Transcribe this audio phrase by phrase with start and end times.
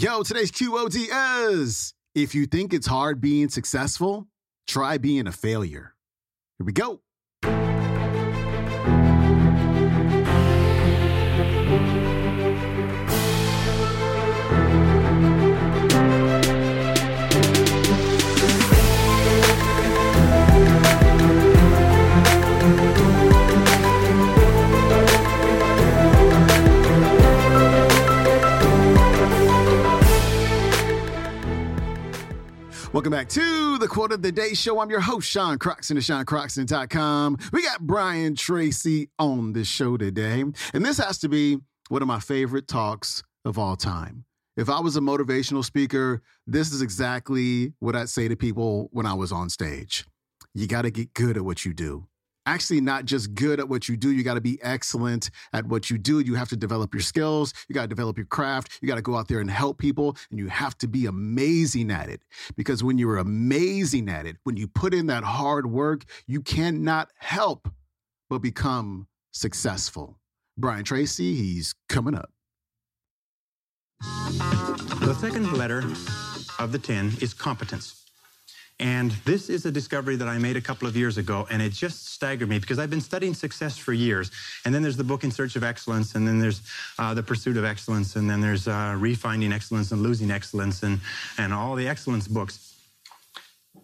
[0.00, 1.08] Yo, today's QOD
[1.50, 4.28] is if you think it's hard being successful,
[4.68, 5.96] try being a failure.
[6.56, 7.00] Here we go.
[32.98, 34.80] Welcome back to the Quote of the Day Show.
[34.80, 37.38] I'm your host, Sean Croxton of SeanCroxton.com.
[37.52, 40.40] We got Brian Tracy on the show today.
[40.40, 41.58] And this has to be
[41.90, 44.24] one of my favorite talks of all time.
[44.56, 49.06] If I was a motivational speaker, this is exactly what I'd say to people when
[49.06, 50.04] I was on stage.
[50.52, 52.08] You got to get good at what you do
[52.48, 54.10] actually not just good at what you do.
[54.10, 56.20] You got to be excellent at what you do.
[56.20, 57.52] You have to develop your skills.
[57.68, 58.78] You got to develop your craft.
[58.80, 60.16] You got to go out there and help people.
[60.30, 62.22] And you have to be amazing at it.
[62.56, 67.10] Because when you're amazing at it, when you put in that hard work, you cannot
[67.18, 67.68] help
[68.30, 70.18] but become successful.
[70.56, 72.30] Brian Tracy, he's coming up.
[74.00, 75.82] The second letter
[76.58, 78.07] of the 10 is competence.
[78.80, 81.72] And this is a discovery that I made a couple of years ago, and it
[81.72, 84.30] just staggered me because I've been studying success for years.
[84.64, 86.62] And then there's the book In Search of Excellence, and then there's
[86.96, 91.00] uh, The Pursuit of Excellence, and then there's uh, Refinding Excellence and Losing Excellence, and,
[91.38, 92.76] and all the excellence books.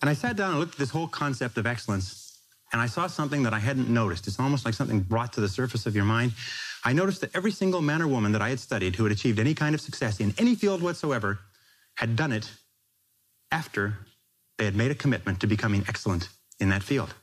[0.00, 2.40] And I sat down and looked at this whole concept of excellence,
[2.72, 4.26] and I saw something that I hadn't noticed.
[4.26, 6.32] It's almost like something brought to the surface of your mind.
[6.84, 9.38] I noticed that every single man or woman that I had studied who had achieved
[9.38, 11.38] any kind of success in any field whatsoever
[11.94, 12.50] had done it
[13.52, 13.98] after
[14.60, 16.28] they had made a commitment to becoming excellent
[16.60, 17.14] in that field.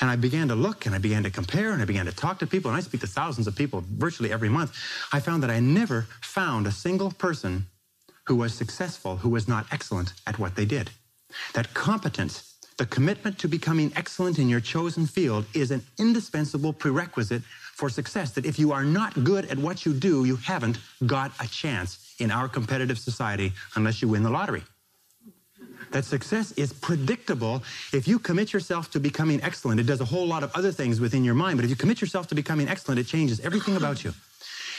[0.00, 2.38] And I began to look and I began to compare and I began to talk
[2.38, 4.72] to people, and I speak to thousands of people virtually every month.
[5.12, 7.66] I found that I never found a single person
[8.26, 10.90] who was successful who was not excellent at what they did.
[11.52, 17.42] That competence, the commitment to becoming excellent in your chosen field, is an indispensable prerequisite
[17.74, 18.30] for success.
[18.30, 22.14] That if you are not good at what you do, you haven't got a chance
[22.18, 24.62] in our competitive society unless you win the lottery
[25.92, 27.62] that success is predictable
[27.92, 29.80] if you commit yourself to becoming excellent.
[29.80, 32.00] It does a whole lot of other things within your mind, but if you commit
[32.00, 34.14] yourself to becoming excellent, it changes everything about you.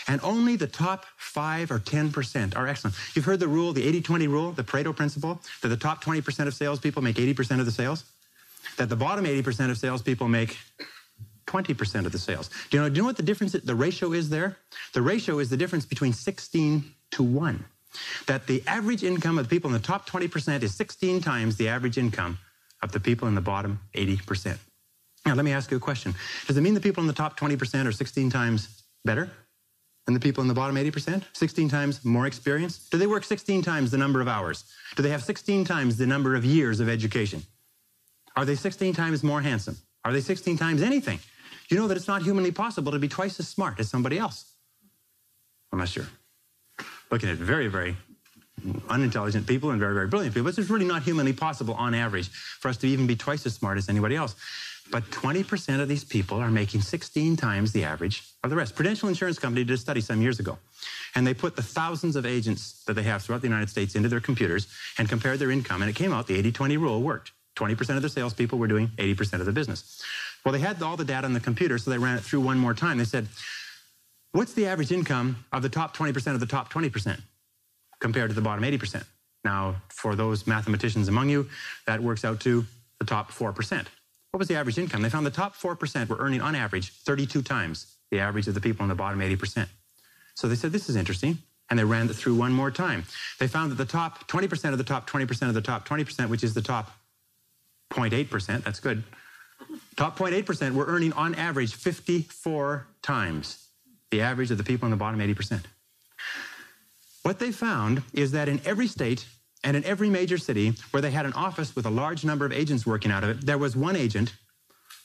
[0.08, 2.96] And only the top 5 or 10% are excellent.
[3.14, 6.48] You've heard the rule, the 80 20 rule, the Pareto principle, that the top 20%
[6.48, 8.04] of salespeople make 80% of the sales,
[8.78, 10.58] that the bottom 80% of salespeople make
[11.46, 12.50] 20% of the sales.
[12.70, 14.58] Do you know, do you know what the difference, the ratio is there?
[14.94, 17.66] The ratio is the difference between 16 to 1
[18.28, 21.68] that the average income of the people in the top 20% is 16 times the
[21.68, 22.38] average income
[22.82, 24.58] of the people in the bottom 80%.
[25.26, 26.16] Now, let me ask you a question.
[26.48, 29.30] Does it mean the people in the top 20% are 16 times better
[30.06, 31.24] than the people in the bottom 80%?
[31.34, 32.90] 16 times more experience?
[32.90, 34.64] Do they work 16 times the number of hours?
[34.96, 37.44] Do they have 16 times the number of years of education?
[38.36, 39.78] Are they 16 times more handsome?
[40.04, 41.20] Are they 16 times anything?
[41.70, 44.56] You know that it's not humanly possible to be twice as smart as somebody else.
[45.72, 46.08] Unless you're
[47.12, 47.96] looking at very, very
[48.90, 50.48] unintelligent people and very, very brilliant people.
[50.48, 53.78] It's really not humanly possible on average for us to even be twice as smart
[53.78, 54.36] as anybody else.
[54.92, 58.76] But 20% of these people are making 16 times the average of the rest.
[58.76, 60.58] Prudential Insurance Company did a study some years ago,
[61.16, 64.10] and they put the thousands of agents that they have throughout the United States into
[64.10, 64.68] their computers
[64.98, 67.32] and compared their income, and it came out the 80 20 rule worked.
[67.56, 70.02] 20% of the salespeople were doing 80% of the business.
[70.44, 72.58] Well, they had all the data on the computer, so they ran it through one
[72.58, 72.98] more time.
[72.98, 73.28] They said,
[74.34, 77.20] What's the average income of the top 20% of the top 20%
[78.00, 79.04] compared to the bottom 80%?
[79.44, 81.50] Now, for those mathematicians among you,
[81.86, 82.66] that works out to
[83.00, 83.86] the top 4%.
[84.32, 85.02] What was the average income?
[85.02, 88.62] They found the top 4% were earning on average 32 times the average of the
[88.62, 89.68] people in the bottom 80%.
[90.36, 91.40] So they said, this is interesting.
[91.70, 93.06] And they ran it through one more time.
[93.40, 96.44] They found that the top 20% of the top 20% of the top 20%, which
[96.44, 96.92] is the top
[97.92, 99.04] 0.8%, that's good.
[99.96, 103.68] Top 0.8% were earning on average 54 times
[104.12, 105.64] the average of the people in the bottom 80%.
[107.24, 109.26] What they found is that in every state
[109.64, 112.52] and in every major city where they had an office with a large number of
[112.52, 114.34] agents working out of it, there was one agent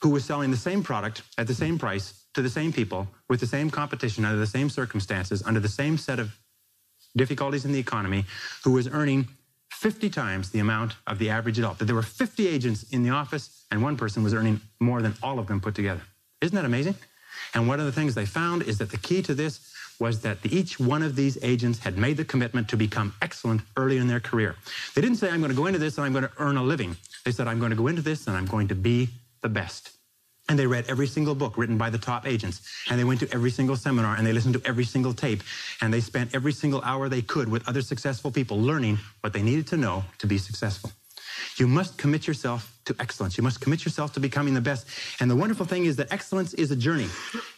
[0.00, 3.40] who was selling the same product at the same price to the same people with
[3.40, 6.36] the same competition under the same circumstances, under the same set of
[7.16, 8.24] difficulties in the economy,
[8.64, 9.26] who was earning
[9.70, 11.78] 50 times the amount of the average adult.
[11.78, 15.14] That there were 50 agents in the office and one person was earning more than
[15.22, 16.02] all of them put together.
[16.40, 16.94] Isn't that amazing?
[17.54, 20.38] And one of the things they found is that the key to this was that
[20.44, 24.20] each one of these agents had made the commitment to become excellent early in their
[24.20, 24.56] career.
[24.94, 26.62] They didn't say, I'm going to go into this and I'm going to earn a
[26.62, 26.96] living.
[27.24, 29.08] They said, I'm going to go into this and I'm going to be
[29.42, 29.92] the best.
[30.48, 32.60] And they read every single book written by the top agents.
[32.88, 35.42] And they went to every single seminar and they listened to every single tape.
[35.80, 39.42] And they spent every single hour they could with other successful people learning what they
[39.42, 40.92] needed to know to be successful.
[41.56, 43.36] You must commit yourself to excellence.
[43.36, 44.86] You must commit yourself to becoming the best.
[45.20, 47.08] And the wonderful thing is that excellence is a journey.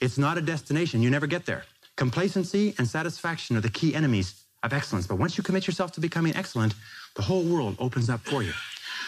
[0.00, 1.02] It's not a destination.
[1.02, 1.64] You never get there.
[1.96, 5.06] Complacency and satisfaction are the key enemies of excellence.
[5.06, 6.74] But once you commit yourself to becoming excellent,
[7.16, 8.52] the whole world opens up for you.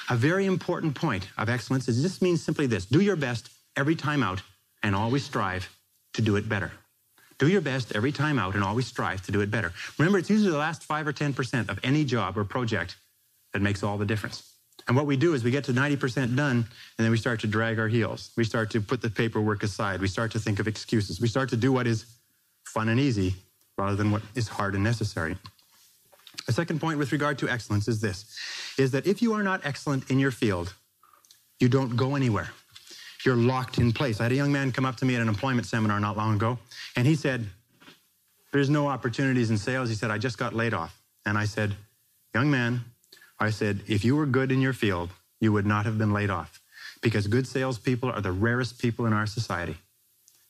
[0.08, 3.94] A very important point of excellence is this means simply this do your best every
[3.94, 4.42] time out
[4.82, 5.68] and always strive
[6.14, 6.72] to do it better.
[7.38, 9.72] Do your best every time out and always strive to do it better.
[9.98, 12.96] Remember, it's usually the last 5 or 10% of any job or project
[13.52, 14.49] that makes all the difference.
[14.90, 16.66] And what we do is we get to 90% done, and
[16.98, 18.32] then we start to drag our heels.
[18.36, 20.00] We start to put the paperwork aside.
[20.00, 21.20] We start to think of excuses.
[21.20, 22.06] We start to do what is
[22.64, 23.36] fun and easy
[23.78, 25.36] rather than what is hard and necessary.
[26.48, 28.36] A second point with regard to excellence is this,
[28.78, 30.74] is that if you are not excellent in your field,
[31.60, 32.50] you don't go anywhere.
[33.24, 34.18] You're locked in place.
[34.18, 36.34] I had a young man come up to me at an employment seminar not long
[36.34, 36.58] ago,
[36.96, 37.46] and he said,
[38.52, 39.88] there's no opportunities in sales.
[39.88, 41.00] He said, I just got laid off.
[41.26, 41.76] And I said,
[42.34, 42.84] young man,
[43.40, 45.10] I said, if you were good in your field,
[45.40, 46.60] you would not have been laid off
[47.00, 49.76] because good salespeople are the rarest people in our society.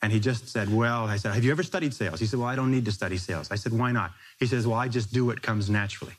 [0.02, 2.20] And he just said, Well, I said, Have you ever studied sales?
[2.20, 3.50] He said, Well, I don't need to study sales.
[3.50, 4.12] I said, Why not?
[4.38, 6.14] He says, Well, I just do what comes naturally.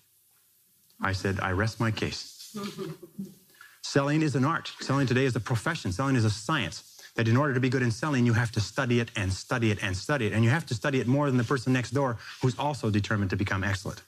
[1.02, 2.56] I said, I rest my case.
[3.82, 4.72] selling is an art.
[4.82, 5.92] Selling today is a profession.
[5.92, 6.88] Selling is a science.
[7.16, 9.72] That in order to be good in selling, you have to study it and study
[9.72, 10.34] it and study it.
[10.34, 13.32] And you have to study it more than the person next door who's also determined
[13.32, 14.04] to become excellent.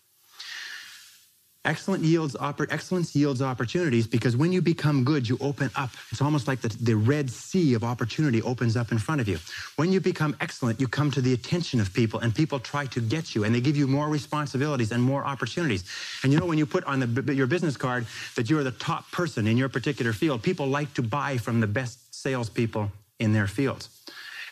[1.65, 2.35] Excellent yields
[2.69, 5.91] excellence yields opportunities because when you become good, you open up.
[6.11, 9.39] It's almost like the, the Red Sea of opportunity opens up in front of you.
[9.77, 12.99] When you become excellent, you come to the attention of people and people try to
[12.99, 15.85] get you and they give you more responsibilities and more opportunities.
[16.23, 19.09] And you know, when you put on the, your business card that you're the top
[19.11, 23.47] person in your particular field, people like to buy from the best salespeople in their
[23.47, 23.87] fields.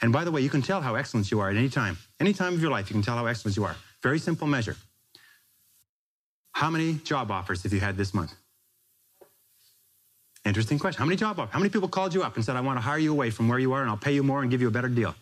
[0.01, 1.97] And by the way, you can tell how excellent you are at any time.
[2.21, 3.75] Any time of your life, you can tell how excellent you are.
[4.01, 4.77] Very simple measure.
[6.53, 8.33] How many job offers have you had this month?
[10.43, 10.99] Interesting question.
[10.99, 11.53] How many job offers?
[11.53, 13.47] How many people called you up and said, I want to hire you away from
[13.47, 15.15] where you are and I'll pay you more and give you a better deal?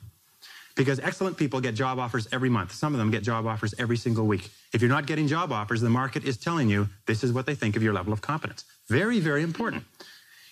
[0.76, 2.72] Because excellent people get job offers every month.
[2.72, 4.50] Some of them get job offers every single week.
[4.72, 7.56] If you're not getting job offers, the market is telling you this is what they
[7.56, 8.64] think of your level of competence.
[8.88, 9.84] Very, very important.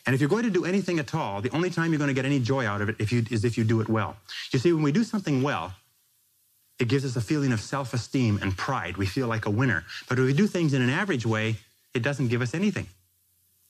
[0.05, 2.13] And if you're going to do anything at all, the only time you're going to
[2.13, 4.17] get any joy out of it if you, is if you do it well.
[4.51, 5.73] You see, when we do something well,
[6.79, 8.97] it gives us a feeling of self esteem and pride.
[8.97, 9.83] We feel like a winner.
[10.07, 11.55] But if we do things in an average way,
[11.93, 12.87] it doesn't give us anything.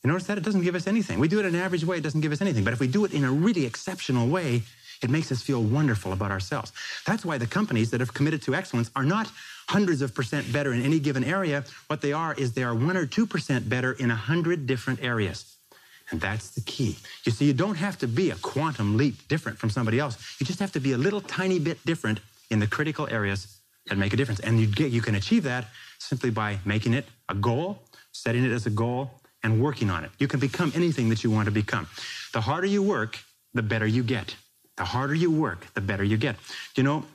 [0.04, 0.38] You notice that?
[0.38, 1.20] It doesn't give us anything.
[1.20, 2.64] We do it in an average way, it doesn't give us anything.
[2.64, 4.62] But if we do it in a really exceptional way,
[5.02, 6.72] it makes us feel wonderful about ourselves.
[7.06, 9.32] That's why the companies that have committed to excellence are not
[9.68, 11.64] hundreds of percent better in any given area.
[11.88, 15.04] What they are is they are one or two percent better in a hundred different
[15.04, 15.56] areas.
[16.10, 16.98] And that's the key.
[17.26, 20.18] You see, you don't have to be a quantum leap different from somebody else.
[20.40, 23.98] You just have to be a little tiny bit different in the critical areas that
[23.98, 24.40] make a difference.
[24.42, 25.66] And you, get, you can achieve that
[26.00, 27.80] simply by making it a goal,
[28.12, 29.12] setting it as a goal,
[29.44, 30.12] and working on it.
[30.20, 31.88] You can become anything that you want to become.
[32.34, 33.20] The harder you work,
[33.54, 34.36] the better you get.
[34.78, 36.36] The harder you work, the better you get.
[36.76, 37.06] You know,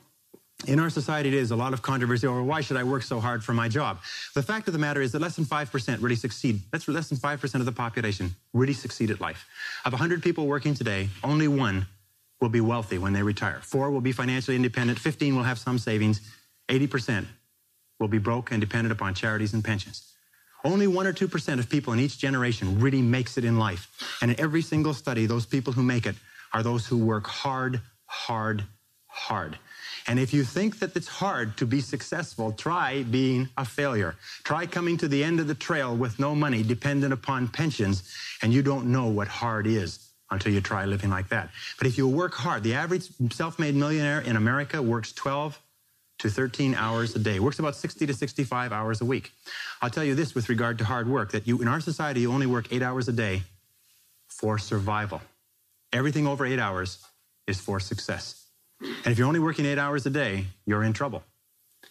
[0.67, 3.43] in our society, is a lot of controversy over why should I work so hard
[3.43, 3.99] for my job.
[4.33, 6.61] The fact of the matter is that less than 5% really succeed.
[6.71, 9.45] That's less than 5% of the population really succeed at life.
[9.85, 11.87] Of 100 people working today, only one
[12.43, 13.61] will be wealthy when they retire.
[13.63, 14.99] Four will be financially independent.
[14.99, 16.19] 15 will have some savings.
[16.67, 17.25] 80%
[18.01, 20.11] will be broke and dependent upon charities and pensions.
[20.65, 23.87] Only 1 or 2% of people in each generation really makes it in life.
[24.21, 26.15] And in every single study, those people who make it
[26.51, 28.65] are those who work hard, hard,
[29.07, 29.57] hard.
[30.05, 34.15] And if you think that it's hard to be successful, try being a failure.
[34.43, 38.53] Try coming to the end of the trail with no money, dependent upon pensions, and
[38.53, 41.49] you don't know what hard is until you try living like that.
[41.77, 45.59] But if you work hard, the average self made millionaire in America works 12
[46.19, 49.31] to 13 hours a day, works about 60 to 65 hours a week.
[49.81, 52.31] I'll tell you this with regard to hard work that you, in our society, you
[52.31, 53.43] only work eight hours a day
[54.27, 55.21] for survival.
[55.91, 57.03] Everything over eight hours
[57.47, 58.45] is for success.
[58.81, 61.23] And if you're only working eight hours a day, you're in trouble.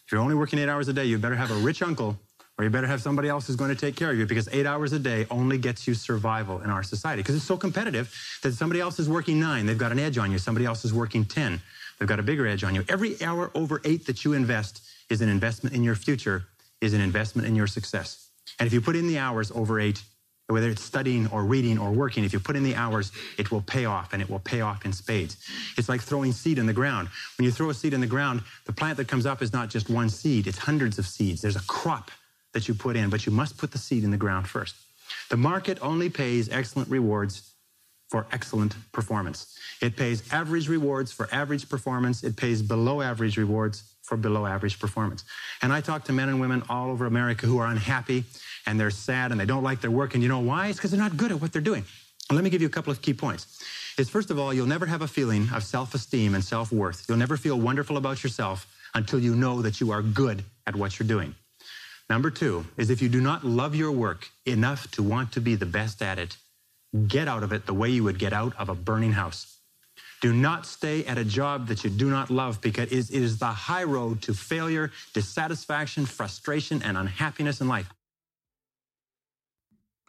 [0.07, 2.19] If you're only working eight hours a day, you better have a rich uncle
[2.63, 4.67] or you better have somebody else who's going to take care of you because eight
[4.67, 8.15] hours a day only gets you survival in our society because it's so competitive
[8.45, 10.39] that somebody else is working nine, they've got an edge on you.
[10.39, 11.61] Somebody else is working 10,
[11.99, 12.85] they've got a bigger edge on you.
[12.89, 16.45] Every hour over eight that you invest is an investment in your future,
[16.81, 18.29] is an investment in your success.
[18.61, 20.01] And if you put in the hours over eight,
[20.47, 23.63] whether it's studying or reading or working, if you put in the hours, it will
[23.63, 25.37] pay off and it will pay off in spades.
[25.77, 27.09] It's like throwing seed in the ground.
[27.39, 29.69] When you throw a seed in the ground, the plant that comes up is not
[29.69, 31.43] just one seed, it's hundreds of seeds.
[31.43, 32.13] There's a crop
[32.53, 34.77] that you put in, but you must put the seed in the ground first.
[35.31, 37.53] The market only pays excellent rewards
[38.11, 39.57] for excellent performance.
[39.81, 42.23] It pays average rewards for average performance.
[42.23, 45.25] It pays below average rewards for below average performance.
[45.63, 48.25] And I talk to men and women all over America who are unhappy
[48.67, 50.13] and they're sad and they don't like their work.
[50.13, 50.69] And you know why?
[50.69, 51.85] It's because they're not good at what they're doing.
[52.29, 53.63] And let me give you a couple of key points.
[53.99, 57.07] Is first of all, you'll never have a feeling of self esteem and self worth.
[57.09, 60.99] You'll never feel wonderful about yourself until you know that you are good at what
[60.99, 61.35] you're doing.
[62.11, 65.55] Number two is if you do not love your work enough to want to be
[65.55, 66.37] the best at it,
[67.07, 69.59] get out of it the way you would get out of a burning house.
[70.21, 73.47] Do not stay at a job that you do not love because it is the
[73.47, 77.89] high road to failure, dissatisfaction, frustration, and unhappiness in life.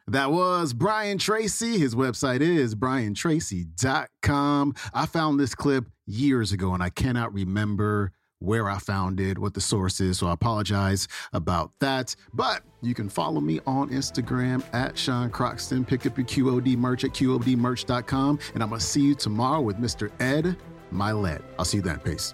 [0.07, 1.79] That was Brian Tracy.
[1.79, 4.75] His website is briantracy.com.
[4.93, 8.11] I found this clip years ago and I cannot remember
[8.43, 10.19] where I found it, what the source is.
[10.19, 12.15] So I apologize about that.
[12.33, 15.85] But you can follow me on Instagram at Sean Croxton.
[15.85, 18.39] Pick up your QOD merch at QODmerch.com.
[18.53, 20.11] And I'm going to see you tomorrow with Mr.
[20.19, 20.57] Ed
[20.93, 21.41] Mylett.
[21.57, 21.99] I'll see you then.
[21.99, 22.33] Peace.